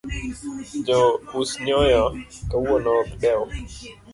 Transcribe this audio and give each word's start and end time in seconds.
Jo 0.85 0.97
us 1.39 1.51
nyoyo 1.65 2.03
kawuono 2.49 2.89
ok 3.01 3.09
dew. 3.21 3.41